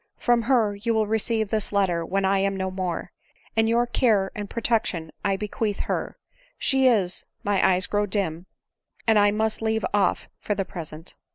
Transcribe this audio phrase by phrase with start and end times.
[0.17, 3.11] From her you will receive this letter when I am no more,
[3.55, 6.17] and to your care and protection I bequeath her.
[6.57, 8.47] She is— my eyes grow dim,
[9.05, 11.13] and I must leave off for the present."